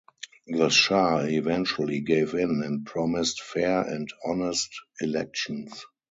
The 0.47 0.69
Shah 0.69 1.25
eventually 1.27 1.99
gave 1.99 2.33
in 2.33 2.63
and 2.65 2.83
promised 2.87 3.43
fair 3.43 3.81
and 3.83 4.09
honest 4.25 4.69
elections. 4.99 5.85